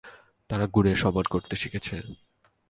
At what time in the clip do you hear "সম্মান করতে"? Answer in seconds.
0.95-1.55